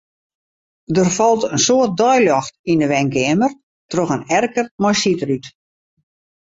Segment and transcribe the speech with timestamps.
[0.95, 3.53] Der falt in soad deiljocht yn 'e wenkeamer
[3.91, 5.45] troch in erker mei sydrút.